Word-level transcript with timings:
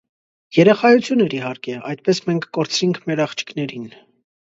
Երեխայություն 0.59 1.19
էր, 1.25 1.35
իհարկե, 1.39 1.75
այդպես 1.89 2.21
մենք 2.29 2.47
կորցրինք 2.59 2.99
մեր 3.11 3.23
աղջիկներին։ 3.27 3.87